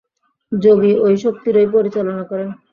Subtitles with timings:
[0.51, 2.49] যোগী ঐ শক্তিরই পরিচালনা করেন।